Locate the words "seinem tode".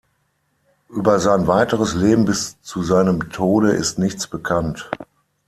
2.81-3.73